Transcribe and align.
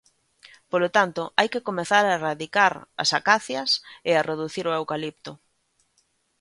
Polo 0.71 0.89
tanto, 0.97 1.21
hai 1.37 1.47
que 1.53 1.65
comezar 1.67 2.03
a 2.05 2.15
erradicar 2.17 2.73
as 3.03 3.09
acacias 3.19 3.69
e 4.09 4.11
a 4.15 4.25
reducir 4.29 4.65
o 4.67 4.75
eucalipto. 4.79 5.31